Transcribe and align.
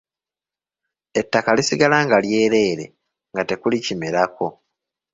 Ettaka 1.19 1.51
lisigala 1.57 1.97
nga 2.05 2.17
lyereere 2.23 2.85
nga 3.31 3.43
tekuli 3.49 3.77
kimerako. 3.85 4.47